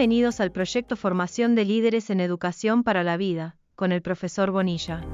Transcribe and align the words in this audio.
Bienvenidos 0.00 0.40
al 0.40 0.50
proyecto 0.50 0.96
Formación 0.96 1.54
de 1.54 1.66
Líderes 1.66 2.08
en 2.08 2.20
Educación 2.20 2.84
para 2.84 3.04
la 3.04 3.18
Vida, 3.18 3.58
con 3.74 3.92
el 3.92 4.00
profesor 4.00 4.50
Bonilla. 4.50 5.06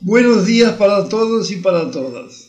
Buenos 0.00 0.46
días 0.46 0.72
para 0.78 1.06
todos 1.10 1.50
y 1.50 1.56
para 1.56 1.90
todas. 1.90 2.48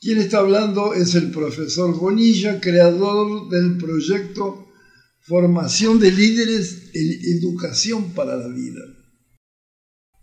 Quien 0.00 0.18
está 0.18 0.38
hablando 0.38 0.92
es 0.92 1.14
el 1.14 1.30
profesor 1.30 1.96
Bonilla, 1.96 2.60
creador 2.60 3.48
del 3.48 3.78
proyecto 3.78 4.66
Formación 5.20 6.00
de 6.00 6.10
Líderes 6.10 6.90
en 6.94 7.38
Educación 7.38 8.12
para 8.12 8.34
la 8.34 8.48
Vida. 8.48 8.80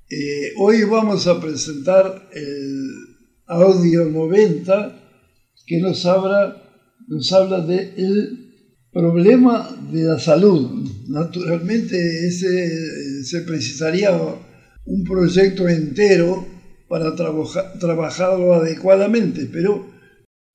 Eh, 0.10 0.52
hoy 0.58 0.84
vamos 0.84 1.26
a 1.28 1.40
presentar 1.40 2.28
el 2.34 2.90
audio 3.46 4.04
90 4.10 5.00
que 5.66 5.80
nos 5.80 6.06
habla, 6.06 6.60
nos 7.08 7.32
habla 7.32 7.66
del 7.66 8.44
problema 8.92 9.70
de 9.92 10.04
la 10.04 10.20
salud. 10.20 10.90
Naturalmente 11.08 11.98
ese, 12.28 13.24
se 13.24 13.42
precisaría 13.42 14.12
un 14.86 15.04
proyecto 15.04 15.68
entero 15.68 16.46
para 16.88 17.16
trabajarlo 17.16 18.54
adecuadamente, 18.54 19.50
pero 19.52 19.92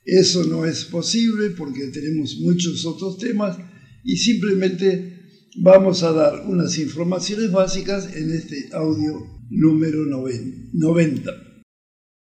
eso 0.05 0.45
no 0.45 0.65
es 0.65 0.85
posible 0.85 1.51
porque 1.51 1.89
tenemos 1.89 2.39
muchos 2.41 2.87
otros 2.87 3.19
temas 3.19 3.59
y 4.05 4.17
simplemente 4.17 5.19
vamos 5.61 6.03
a 6.03 6.13
dar 6.13 6.47
unas 6.47 6.79
informaciones 6.79 7.51
básicas 7.51 8.15
en 8.15 8.31
este 8.31 8.69
audio 8.73 9.39
número 9.51 10.05
90. 10.05 11.31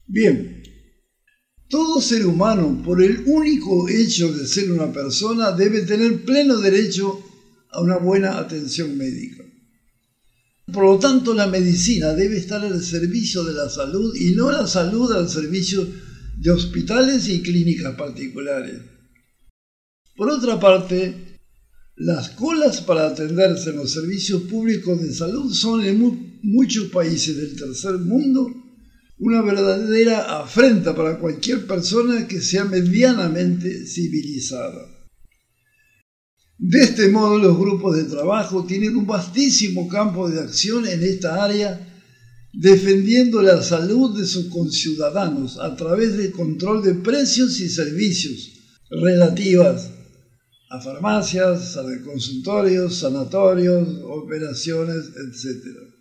Bien, 0.06 0.62
todo 1.74 2.00
ser 2.00 2.24
humano, 2.24 2.80
por 2.84 3.02
el 3.02 3.24
único 3.26 3.88
hecho 3.88 4.32
de 4.32 4.46
ser 4.46 4.70
una 4.70 4.92
persona, 4.92 5.50
debe 5.50 5.80
tener 5.80 6.24
pleno 6.24 6.58
derecho 6.58 7.20
a 7.72 7.80
una 7.80 7.96
buena 7.96 8.38
atención 8.38 8.96
médica. 8.96 9.42
Por 10.72 10.84
lo 10.84 10.98
tanto, 11.00 11.34
la 11.34 11.48
medicina 11.48 12.12
debe 12.12 12.36
estar 12.36 12.64
al 12.64 12.80
servicio 12.80 13.42
de 13.42 13.54
la 13.54 13.68
salud 13.68 14.14
y 14.14 14.36
no 14.36 14.52
la 14.52 14.68
salud 14.68 15.10
al 15.10 15.28
servicio 15.28 15.84
de 16.36 16.52
hospitales 16.52 17.28
y 17.28 17.42
clínicas 17.42 17.96
particulares. 17.96 18.80
Por 20.14 20.30
otra 20.30 20.60
parte, 20.60 21.40
las 21.96 22.30
colas 22.30 22.82
para 22.82 23.08
atenderse 23.08 23.70
en 23.70 23.78
los 23.78 23.90
servicios 23.90 24.42
públicos 24.42 25.02
de 25.02 25.12
salud 25.12 25.52
son 25.52 25.84
en 25.84 26.38
muchos 26.44 26.84
países 26.90 27.36
del 27.36 27.56
tercer 27.56 27.94
mundo 27.94 28.63
una 29.24 29.40
verdadera 29.40 30.38
afrenta 30.42 30.94
para 30.94 31.18
cualquier 31.18 31.66
persona 31.66 32.28
que 32.28 32.42
sea 32.42 32.64
medianamente 32.66 33.86
civilizada. 33.86 34.86
De 36.58 36.82
este 36.82 37.08
modo, 37.08 37.38
los 37.38 37.56
grupos 37.58 37.96
de 37.96 38.04
trabajo 38.04 38.66
tienen 38.66 38.94
un 38.98 39.06
vastísimo 39.06 39.88
campo 39.88 40.28
de 40.28 40.40
acción 40.40 40.86
en 40.86 41.02
esta 41.02 41.42
área, 41.42 41.88
defendiendo 42.52 43.40
la 43.40 43.62
salud 43.62 44.14
de 44.14 44.26
sus 44.26 44.48
conciudadanos 44.48 45.58
a 45.58 45.74
través 45.74 46.18
del 46.18 46.30
control 46.30 46.82
de 46.82 46.92
precios 46.92 47.60
y 47.60 47.70
servicios 47.70 48.50
relativas 48.90 49.88
a 50.68 50.80
farmacias, 50.80 51.78
a 51.78 51.82
consultorios, 52.04 52.96
sanatorios, 52.98 53.88
operaciones, 54.04 54.98
etc. 55.16 55.93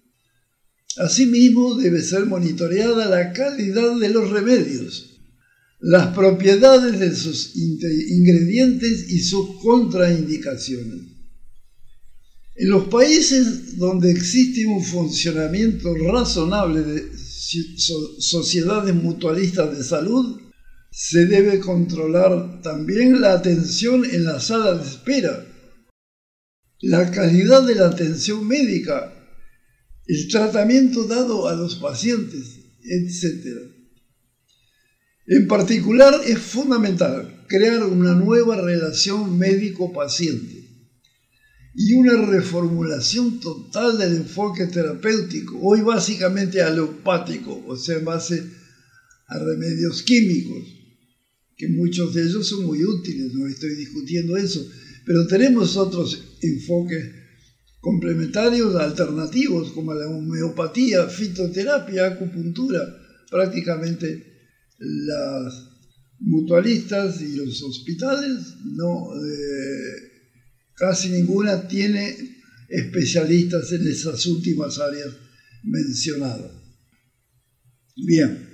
Asimismo, 0.97 1.75
debe 1.75 2.01
ser 2.01 2.25
monitoreada 2.25 3.09
la 3.09 3.33
calidad 3.33 3.99
de 3.99 4.09
los 4.09 4.29
remedios, 4.29 5.19
las 5.79 6.13
propiedades 6.15 6.99
de 6.99 7.15
sus 7.15 7.55
ingredientes 7.55 9.09
y 9.09 9.19
sus 9.19 9.61
contraindicaciones. 9.61 11.13
En 12.55 12.69
los 12.69 12.87
países 12.87 13.77
donde 13.77 14.11
existe 14.11 14.67
un 14.67 14.83
funcionamiento 14.83 15.95
razonable 15.95 16.81
de 16.81 17.11
sociedades 18.19 18.93
mutualistas 18.93 19.75
de 19.75 19.83
salud, 19.83 20.39
se 20.91 21.25
debe 21.25 21.59
controlar 21.59 22.61
también 22.61 23.19
la 23.19 23.33
atención 23.33 24.05
en 24.05 24.25
la 24.25 24.39
sala 24.39 24.75
de 24.75 24.87
espera, 24.87 25.43
la 26.81 27.09
calidad 27.09 27.65
de 27.65 27.73
la 27.73 27.87
atención 27.87 28.47
médica 28.47 29.12
el 30.07 30.27
tratamiento 30.27 31.05
dado 31.05 31.47
a 31.47 31.55
los 31.55 31.75
pacientes, 31.75 32.59
etc. 32.83 33.71
En 35.27 35.47
particular, 35.47 36.13
es 36.25 36.39
fundamental 36.39 37.45
crear 37.47 37.83
una 37.83 38.13
nueva 38.13 38.59
relación 38.61 39.37
médico-paciente 39.37 40.63
y 41.75 41.93
una 41.93 42.17
reformulación 42.27 43.39
total 43.39 43.97
del 43.97 44.15
enfoque 44.17 44.67
terapéutico, 44.67 45.59
hoy 45.61 45.81
básicamente 45.81 46.61
alopático, 46.61 47.63
o 47.65 47.75
sea, 47.75 47.97
en 47.97 48.05
base 48.05 48.43
a 49.27 49.39
remedios 49.39 50.03
químicos, 50.03 50.67
que 51.55 51.69
muchos 51.69 52.13
de 52.13 52.23
ellos 52.23 52.47
son 52.47 52.65
muy 52.65 52.83
útiles, 52.83 53.33
no 53.33 53.47
estoy 53.47 53.75
discutiendo 53.75 54.35
eso, 54.35 54.67
pero 55.05 55.25
tenemos 55.25 55.77
otros 55.77 56.37
enfoques 56.41 57.22
complementarios 57.83 58.75
alternativos 58.77 59.73
como 59.73 59.93
la 59.93 60.07
homeopatía, 60.07 61.05
fitoterapia, 61.09 62.07
acupuntura. 62.07 62.79
Prácticamente 63.29 64.25
las 64.79 65.67
mutualistas 66.19 67.21
y 67.21 67.35
los 67.35 67.61
hospitales 67.61 68.55
no 68.63 69.13
eh, 69.17 70.11
casi 70.75 71.09
ninguna 71.09 71.67
tiene 71.67 72.37
especialistas 72.69 73.69
en 73.73 73.85
esas 73.85 74.25
últimas 74.27 74.79
áreas 74.79 75.09
mencionadas. 75.63 76.53
Bien, 77.97 78.47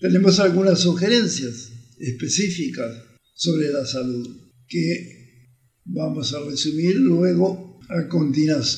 tenemos 0.00 0.40
algunas 0.40 0.80
sugerencias 0.80 1.70
específicas 1.96 2.90
sobre 3.34 3.70
la 3.70 3.86
salud 3.86 4.28
que 4.66 5.44
vamos 5.84 6.34
a 6.34 6.40
resumir 6.40 6.96
luego 6.96 7.67
a 7.88 8.06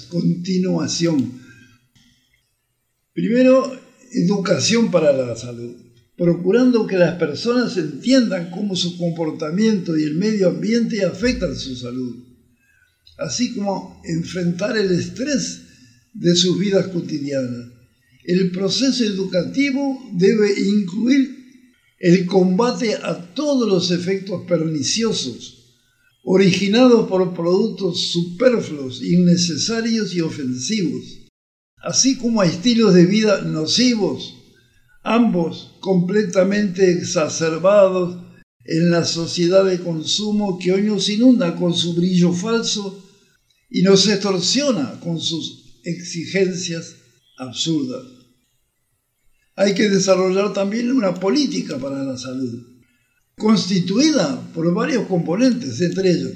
continuación. 0.08 1.40
Primero, 3.12 3.72
educación 4.12 4.90
para 4.90 5.12
la 5.12 5.36
salud, 5.36 5.76
procurando 6.16 6.86
que 6.86 6.96
las 6.96 7.16
personas 7.16 7.76
entiendan 7.76 8.50
cómo 8.50 8.76
su 8.76 8.96
comportamiento 8.96 9.98
y 9.98 10.04
el 10.04 10.14
medio 10.14 10.48
ambiente 10.48 11.04
afectan 11.04 11.56
su 11.56 11.74
salud, 11.76 12.24
así 13.18 13.52
como 13.54 14.00
enfrentar 14.04 14.76
el 14.76 14.92
estrés 14.92 15.62
de 16.14 16.36
sus 16.36 16.58
vidas 16.58 16.86
cotidianas. 16.88 17.66
El 18.24 18.50
proceso 18.52 19.02
educativo 19.02 19.98
debe 20.12 20.48
incluir 20.60 21.36
el 21.98 22.26
combate 22.26 22.94
a 22.94 23.34
todos 23.34 23.68
los 23.68 23.90
efectos 23.90 24.44
perniciosos 24.46 25.59
originados 26.22 27.08
por 27.08 27.34
productos 27.34 28.12
superfluos, 28.12 29.02
innecesarios 29.02 30.14
y 30.14 30.20
ofensivos, 30.20 31.26
así 31.82 32.16
como 32.16 32.40
a 32.40 32.46
estilos 32.46 32.94
de 32.94 33.06
vida 33.06 33.42
nocivos, 33.42 34.34
ambos 35.02 35.76
completamente 35.80 36.90
exacerbados 36.90 38.22
en 38.64 38.90
la 38.90 39.04
sociedad 39.04 39.64
de 39.64 39.80
consumo 39.80 40.58
que 40.58 40.72
hoy 40.72 40.82
nos 40.82 41.08
inunda 41.08 41.56
con 41.56 41.74
su 41.74 41.94
brillo 41.94 42.32
falso 42.32 43.02
y 43.70 43.82
nos 43.82 44.06
extorsiona 44.06 45.00
con 45.00 45.18
sus 45.18 45.80
exigencias 45.84 46.96
absurdas. 47.38 48.04
Hay 49.56 49.74
que 49.74 49.88
desarrollar 49.88 50.52
también 50.52 50.92
una 50.92 51.14
política 51.14 51.78
para 51.78 52.02
la 52.02 52.16
salud 52.18 52.69
constituida 53.40 54.52
por 54.54 54.72
varios 54.72 55.08
componentes, 55.08 55.80
entre 55.80 56.10
ellos 56.12 56.32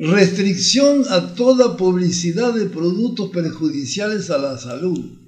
restricción 0.00 1.04
a 1.10 1.34
toda 1.34 1.76
publicidad 1.76 2.54
de 2.54 2.66
productos 2.66 3.30
perjudiciales 3.30 4.30
a 4.30 4.38
la 4.38 4.56
salud, 4.56 5.18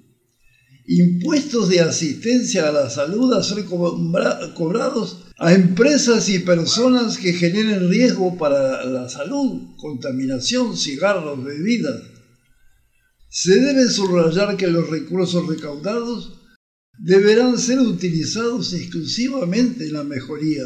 impuestos 0.86 1.68
de 1.68 1.80
asistencia 1.80 2.68
a 2.68 2.72
la 2.72 2.88
salud 2.88 3.34
a 3.34 3.42
ser 3.42 3.66
cobrados 3.66 5.18
a 5.38 5.52
empresas 5.52 6.28
y 6.30 6.38
personas 6.38 7.18
que 7.18 7.34
generen 7.34 7.90
riesgo 7.90 8.38
para 8.38 8.84
la 8.86 9.10
salud, 9.10 9.76
contaminación, 9.76 10.76
cigarros, 10.76 11.44
bebidas. 11.44 12.00
Se 13.28 13.56
debe 13.56 13.88
subrayar 13.88 14.56
que 14.56 14.68
los 14.68 14.88
recursos 14.88 15.46
recaudados 15.46 16.41
deberán 17.02 17.58
ser 17.58 17.80
utilizados 17.80 18.72
exclusivamente 18.72 19.86
en 19.86 19.92
la 19.92 20.04
mejoría 20.04 20.62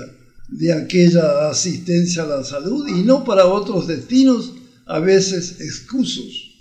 de 0.48 0.72
aquella 0.72 1.48
asistencia 1.48 2.24
a 2.24 2.26
la 2.26 2.44
salud 2.44 2.86
y 2.88 3.02
no 3.02 3.24
para 3.24 3.46
otros 3.46 3.86
destinos 3.86 4.52
a 4.84 5.00
veces 5.00 5.60
excusos. 5.60 6.52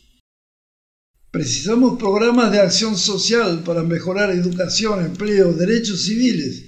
Precisamos 1.30 2.00
programas 2.00 2.54
de 2.54 2.60
acción 2.60 2.98
social 2.98 3.64
para 3.64 3.84
mejorar 3.84 4.32
educación, 4.32 5.04
empleo, 5.04 5.52
derechos 5.52 6.04
civiles 6.04 6.64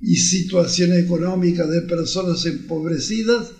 y 0.00 0.16
situación 0.16 0.94
económica 0.94 1.68
de 1.68 1.82
personas 1.82 2.44
empobrecidas, 2.46 3.52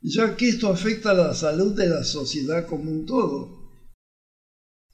ya 0.00 0.36
que 0.36 0.48
esto 0.48 0.70
afecta 0.70 1.10
a 1.10 1.14
la 1.14 1.34
salud 1.34 1.74
de 1.74 1.88
la 1.88 2.04
sociedad 2.04 2.66
como 2.66 2.92
un 2.92 3.04
todo. 3.04 3.59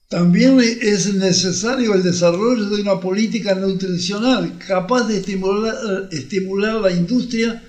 También 0.08 0.60
es 0.60 1.14
necesario 1.14 1.94
el 1.94 2.04
desarrollo 2.04 2.70
de 2.70 2.80
una 2.82 3.00
política 3.00 3.56
nutricional 3.56 4.56
capaz 4.58 5.08
de 5.08 5.16
estimular, 5.16 5.74
estimular 6.12 6.80
la 6.80 6.92
industria 6.92 7.60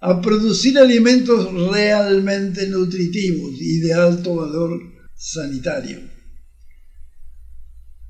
a 0.00 0.20
producir 0.20 0.78
alimentos 0.78 1.50
realmente 1.70 2.68
nutritivos 2.68 3.54
y 3.58 3.80
de 3.80 3.94
alto 3.94 4.36
valor 4.36 4.78
sanitario. 5.16 6.00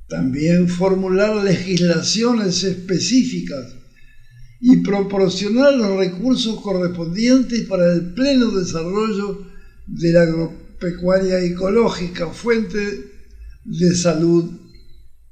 También 0.09 0.69
formular 0.69 1.45
legislaciones 1.45 2.65
específicas 2.65 3.75
y 4.61 4.79
proporcionar 4.79 5.75
los 5.75 5.97
recursos 5.97 6.61
correspondientes 6.61 7.63
para 7.63 7.93
el 7.93 8.13
pleno 8.13 8.51
desarrollo 8.51 9.47
de 9.87 10.13
la 10.13 10.23
agropecuaria 10.23 11.41
ecológica, 11.41 12.29
fuente 12.31 13.16
de 13.67 13.95
salud 13.95 14.51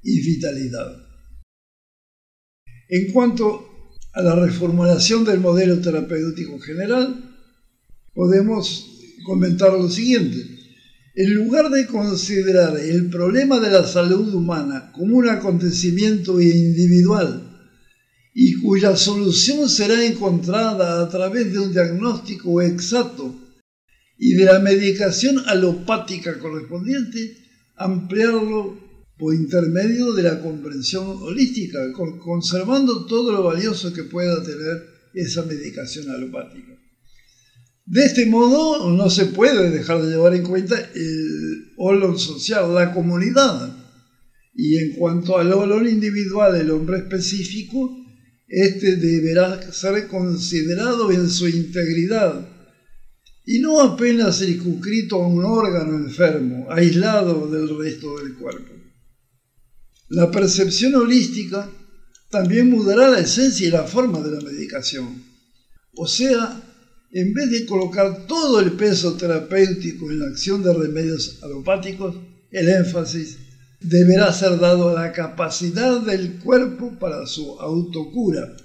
y 0.02 0.20
vitalidad. 0.20 1.04
En 2.88 3.12
cuanto 3.12 3.90
a 4.12 4.22
la 4.22 4.34
reformulación 4.36 5.24
del 5.24 5.40
modelo 5.40 5.80
terapéutico 5.80 6.58
general, 6.58 7.34
podemos 8.12 9.00
comentar 9.24 9.72
lo 9.72 9.88
siguiente. 9.88 10.36
En 11.16 11.34
lugar 11.34 11.70
de 11.70 11.86
considerar 11.86 12.78
el 12.78 13.08
problema 13.08 13.60
de 13.60 13.70
la 13.70 13.86
salud 13.86 14.34
humana 14.34 14.90
como 14.92 15.16
un 15.16 15.28
acontecimiento 15.28 16.40
individual 16.40 17.50
y 18.34 18.60
cuya 18.60 18.96
solución 18.96 19.68
será 19.68 20.04
encontrada 20.04 21.00
a 21.00 21.08
través 21.08 21.52
de 21.52 21.60
un 21.60 21.72
diagnóstico 21.72 22.60
exacto 22.60 23.32
y 24.18 24.34
de 24.34 24.44
la 24.44 24.58
medicación 24.58 25.38
alopática 25.46 26.38
correspondiente, 26.38 27.43
ampliarlo 27.76 28.78
por 29.18 29.34
intermedio 29.34 30.12
de 30.12 30.22
la 30.22 30.40
comprensión 30.40 31.06
holística, 31.22 31.78
conservando 31.92 33.06
todo 33.06 33.32
lo 33.32 33.42
valioso 33.44 33.92
que 33.92 34.04
pueda 34.04 34.42
tener 34.42 34.82
esa 35.14 35.42
medicación 35.44 36.10
alopática. 36.10 36.72
De 37.86 38.04
este 38.06 38.26
modo 38.26 38.90
no 38.90 39.10
se 39.10 39.26
puede 39.26 39.70
dejar 39.70 40.02
de 40.02 40.10
llevar 40.10 40.34
en 40.34 40.42
cuenta 40.42 40.78
el 40.94 41.72
olor 41.76 42.18
social, 42.18 42.74
la 42.74 42.92
comunidad. 42.92 43.76
Y 44.54 44.78
en 44.78 44.94
cuanto 44.94 45.36
al 45.36 45.52
olor 45.52 45.86
individual 45.86 46.54
del 46.54 46.70
hombre 46.70 46.98
específico, 46.98 47.94
este 48.48 48.96
deberá 48.96 49.72
ser 49.72 50.08
considerado 50.08 51.10
en 51.10 51.28
su 51.28 51.48
integridad 51.48 52.53
y 53.46 53.58
no 53.58 53.80
apenas 53.80 54.38
circunscrito 54.38 55.22
a 55.22 55.28
un 55.28 55.44
órgano 55.44 55.96
enfermo, 55.96 56.66
aislado 56.70 57.48
del 57.50 57.78
resto 57.78 58.18
del 58.18 58.34
cuerpo. 58.34 58.72
La 60.08 60.30
percepción 60.30 60.94
holística 60.94 61.70
también 62.30 62.70
mudará 62.70 63.10
la 63.10 63.20
esencia 63.20 63.68
y 63.68 63.70
la 63.70 63.84
forma 63.84 64.20
de 64.20 64.30
la 64.30 64.40
medicación. 64.40 65.22
O 65.96 66.06
sea, 66.06 66.62
en 67.12 67.32
vez 67.32 67.50
de 67.50 67.66
colocar 67.66 68.26
todo 68.26 68.60
el 68.60 68.72
peso 68.72 69.14
terapéutico 69.14 70.10
en 70.10 70.20
la 70.20 70.26
acción 70.26 70.62
de 70.62 70.72
remedios 70.72 71.38
alopáticos, 71.42 72.16
el 72.50 72.68
énfasis 72.68 73.38
deberá 73.80 74.32
ser 74.32 74.58
dado 74.58 74.90
a 74.90 75.02
la 75.02 75.12
capacidad 75.12 76.00
del 76.00 76.38
cuerpo 76.38 76.98
para 76.98 77.26
su 77.26 77.60
autocura, 77.60 78.56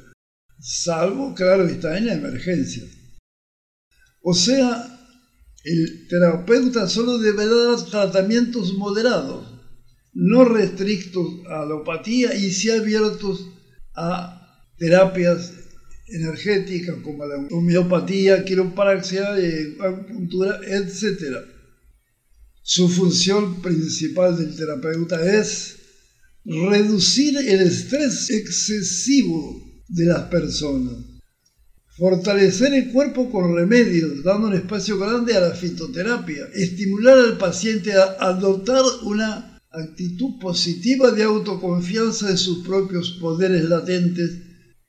salvo, 0.60 1.34
claro, 1.36 1.66
está 1.68 1.98
en 1.98 2.08
la 2.08 2.14
emergencia. 2.14 2.84
O 4.22 4.34
sea, 4.34 5.00
el 5.64 6.08
terapeuta 6.08 6.88
solo 6.88 7.18
deberá 7.18 7.54
dar 7.54 7.86
tratamientos 7.86 8.74
moderados, 8.74 9.48
no 10.14 10.46
restrictos 10.46 11.28
a 11.50 11.62
alopatía 11.62 12.36
y 12.36 12.52
sí 12.52 12.70
abiertos 12.70 13.48
a 13.96 14.36
terapias 14.78 15.54
energéticas 16.08 16.96
como 17.04 17.26
la 17.26 17.36
homeopatía, 17.52 18.44
quiropraxia, 18.44 19.38
eh, 19.40 19.78
acupuntura, 19.80 20.60
etc. 20.66 21.38
Su 22.62 22.90
función 22.90 23.62
principal 23.62 24.38
del 24.38 24.56
terapeuta 24.56 25.40
es 25.40 25.76
reducir 26.46 27.38
el 27.38 27.62
estrés 27.62 28.30
excesivo 28.30 29.84
de 29.88 30.06
las 30.06 30.24
personas 30.24 31.09
Fortalecer 32.00 32.74
el 32.74 32.94
cuerpo 32.94 33.30
con 33.30 33.54
remedios, 33.54 34.24
dando 34.24 34.48
un 34.48 34.54
espacio 34.54 34.98
grande 34.98 35.36
a 35.36 35.42
la 35.42 35.54
fitoterapia. 35.54 36.48
Estimular 36.54 37.18
al 37.18 37.38
paciente 37.38 37.92
a 37.92 38.16
adoptar 38.22 38.82
una 39.04 39.60
actitud 39.70 40.40
positiva 40.40 41.12
de 41.12 41.24
autoconfianza 41.24 42.30
de 42.30 42.38
sus 42.38 42.66
propios 42.66 43.18
poderes 43.20 43.66
latentes 43.66 44.32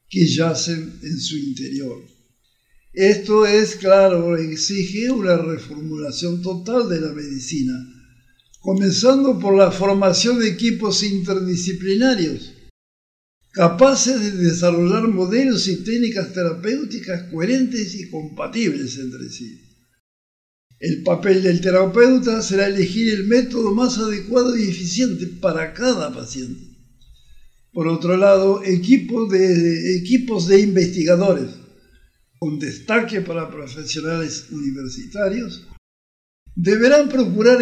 que 0.08 0.24
yacen 0.24 1.00
en 1.02 1.18
su 1.18 1.36
interior. 1.36 1.96
Esto 2.92 3.44
es, 3.44 3.74
claro, 3.74 4.36
exige 4.36 5.10
una 5.10 5.36
reformulación 5.36 6.42
total 6.42 6.88
de 6.88 7.00
la 7.00 7.12
medicina, 7.12 7.74
comenzando 8.60 9.36
por 9.40 9.56
la 9.56 9.72
formación 9.72 10.38
de 10.38 10.48
equipos 10.48 11.02
interdisciplinarios 11.02 12.49
capaces 13.52 14.20
de 14.20 14.30
desarrollar 14.44 15.08
modelos 15.08 15.66
y 15.68 15.82
técnicas 15.82 16.32
terapéuticas 16.32 17.24
coherentes 17.30 17.94
y 17.94 18.08
compatibles 18.08 18.96
entre 18.98 19.28
sí. 19.28 19.60
El 20.78 21.02
papel 21.02 21.42
del 21.42 21.60
terapeuta 21.60 22.40
será 22.42 22.66
elegir 22.66 23.12
el 23.12 23.24
método 23.24 23.74
más 23.74 23.98
adecuado 23.98 24.56
y 24.56 24.62
eficiente 24.62 25.26
para 25.26 25.74
cada 25.74 26.12
paciente. 26.12 26.70
Por 27.72 27.86
otro 27.86 28.16
lado, 28.16 28.64
equipos 28.64 29.30
de, 29.30 29.96
equipos 29.98 30.48
de 30.48 30.60
investigadores, 30.60 31.50
con 32.38 32.58
destaque 32.58 33.20
para 33.20 33.50
profesionales 33.50 34.46
universitarios, 34.50 35.66
deberán 36.56 37.08
procurar 37.08 37.58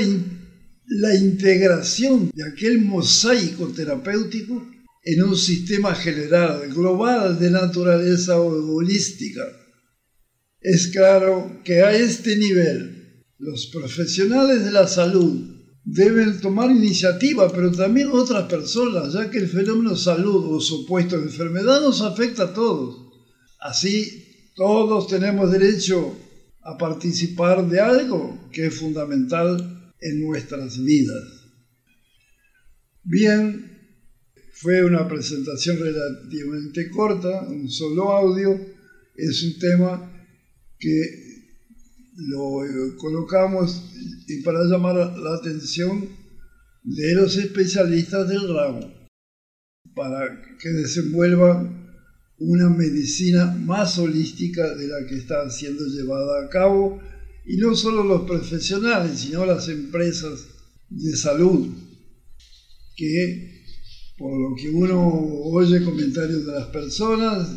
la 0.86 1.14
integración 1.14 2.30
de 2.32 2.44
aquel 2.48 2.80
mosaico 2.80 3.68
terapéutico 3.68 4.64
en 5.10 5.22
un 5.22 5.36
sistema 5.36 5.94
general, 5.94 6.68
global 6.68 7.38
de 7.38 7.50
naturaleza 7.50 8.38
holística. 8.38 9.42
Es 10.60 10.88
claro 10.88 11.62
que 11.64 11.80
a 11.80 11.96
este 11.96 12.36
nivel 12.36 13.24
los 13.38 13.68
profesionales 13.68 14.66
de 14.66 14.70
la 14.70 14.86
salud 14.86 15.32
deben 15.82 16.38
tomar 16.42 16.70
iniciativa, 16.70 17.50
pero 17.50 17.72
también 17.72 18.10
otras 18.12 18.50
personas, 18.50 19.14
ya 19.14 19.30
que 19.30 19.38
el 19.38 19.48
fenómeno 19.48 19.96
salud 19.96 20.54
o 20.54 20.60
supuesto 20.60 21.16
enfermedad 21.16 21.80
nos 21.80 22.02
afecta 22.02 22.42
a 22.42 22.52
todos. 22.52 23.10
Así, 23.60 24.52
todos 24.56 25.06
tenemos 25.08 25.50
derecho 25.50 26.18
a 26.60 26.76
participar 26.76 27.66
de 27.66 27.80
algo 27.80 28.50
que 28.52 28.66
es 28.66 28.74
fundamental 28.74 29.94
en 30.02 30.20
nuestras 30.20 30.84
vidas. 30.84 31.24
Bien, 33.04 33.77
fue 34.60 34.84
una 34.84 35.06
presentación 35.06 35.78
relativamente 35.78 36.90
corta, 36.90 37.42
un 37.42 37.70
solo 37.70 38.10
audio. 38.10 38.58
Es 39.14 39.42
un 39.44 39.58
tema 39.58 40.12
que 40.78 41.44
lo 42.16 42.64
eh, 42.64 42.96
colocamos 42.96 43.84
para 44.44 44.64
llamar 44.64 44.96
la 44.96 45.34
atención 45.34 46.08
de 46.82 47.14
los 47.14 47.36
especialistas 47.36 48.28
del 48.28 48.52
ramo, 48.52 48.80
para 49.94 50.42
que 50.60 50.68
desenvuelvan 50.70 51.86
una 52.38 52.68
medicina 52.68 53.46
más 53.46 53.98
holística 53.98 54.74
de 54.74 54.88
la 54.88 55.06
que 55.06 55.16
está 55.16 55.48
siendo 55.50 55.86
llevada 55.86 56.44
a 56.44 56.48
cabo, 56.48 57.00
y 57.46 57.56
no 57.58 57.74
solo 57.76 58.02
los 58.02 58.22
profesionales, 58.22 59.20
sino 59.20 59.46
las 59.46 59.68
empresas 59.68 60.46
de 60.90 61.16
salud, 61.16 61.74
que 62.96 63.58
por 64.18 64.32
lo 64.32 64.56
que 64.56 64.68
uno 64.68 65.00
oye 65.44 65.82
comentarios 65.84 66.44
de 66.44 66.52
las 66.52 66.66
personas, 66.66 67.48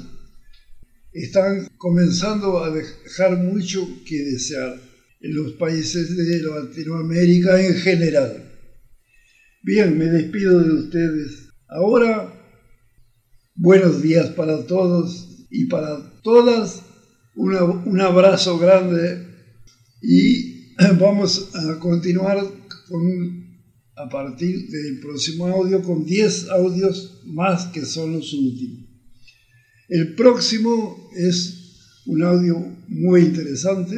están 1.12 1.68
comenzando 1.78 2.64
a 2.64 2.70
dejar 2.70 3.38
mucho 3.38 3.88
que 4.06 4.18
desear 4.24 4.80
en 5.20 5.36
los 5.36 5.54
países 5.54 6.16
de 6.16 6.42
Latinoamérica 6.42 7.62
en 7.62 7.76
general. 7.76 8.52
Bien, 9.64 9.98
me 9.98 10.06
despido 10.06 10.60
de 10.60 10.74
ustedes. 10.74 11.50
Ahora, 11.68 12.32
buenos 13.56 14.02
días 14.02 14.30
para 14.30 14.66
todos 14.66 15.48
y 15.50 15.66
para 15.66 16.22
todas. 16.22 16.84
un 17.36 18.02
abrazo 18.02 18.60
grande 18.60 19.28
y 20.02 20.76
vamos 21.00 21.50
a 21.56 21.80
continuar 21.80 22.38
con 22.88 23.41
a 24.02 24.10
partir 24.10 24.68
del 24.70 25.00
próximo 25.00 25.48
audio 25.48 25.82
con 25.84 26.04
10 26.04 26.50
audios 26.50 27.22
más 27.26 27.66
que 27.68 27.86
son 27.86 28.14
los 28.14 28.34
últimos. 28.34 28.90
El 29.90 30.16
próximo 30.16 31.10
es 31.16 32.02
un 32.06 32.24
audio 32.24 32.56
muy 32.88 33.22
interesante 33.22 33.96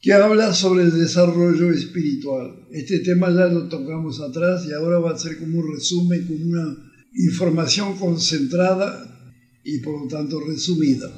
que 0.00 0.12
habla 0.12 0.52
sobre 0.52 0.82
el 0.82 0.92
desarrollo 0.92 1.70
espiritual. 1.70 2.66
Este 2.72 2.98
tema 3.00 3.30
ya 3.30 3.46
lo 3.46 3.68
tocamos 3.68 4.20
atrás 4.20 4.66
y 4.66 4.72
ahora 4.72 4.98
va 4.98 5.12
a 5.12 5.18
ser 5.18 5.38
como 5.38 5.60
un 5.60 5.74
resumen, 5.74 6.26
como 6.26 6.44
una 6.44 6.76
información 7.14 7.96
concentrada 7.98 9.08
y 9.62 9.78
por 9.78 10.02
lo 10.02 10.08
tanto 10.08 10.40
resumida. 10.40 11.12